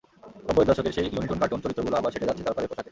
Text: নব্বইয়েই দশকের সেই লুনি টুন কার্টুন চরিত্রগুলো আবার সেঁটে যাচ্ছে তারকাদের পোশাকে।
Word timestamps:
নব্বইয়েই 0.47 0.69
দশকের 0.69 0.95
সেই 0.95 1.13
লুনি 1.15 1.27
টুন 1.29 1.39
কার্টুন 1.41 1.59
চরিত্রগুলো 1.63 1.95
আবার 1.99 2.11
সেঁটে 2.13 2.27
যাচ্ছে 2.29 2.43
তারকাদের 2.45 2.69
পোশাকে। 2.69 2.79